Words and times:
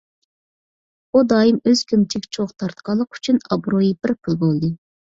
ئۇ 1.17 1.21
دائىم 1.35 1.59
ئۆز 1.65 1.85
كۆمىچىگە 1.93 2.33
چوغ 2.39 2.57
تارتقانلىقى 2.65 3.21
ئۈچۈن، 3.23 3.45
ئابرۇيى 3.51 3.97
بىر 4.05 4.19
پۇل 4.25 4.43
بولدى. 4.47 4.75